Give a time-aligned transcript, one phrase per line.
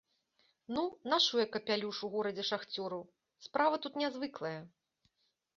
[0.77, 3.05] Ну нашу я капялюш у горадзе шахцёраў,
[3.49, 4.57] справа тут нязвыклая.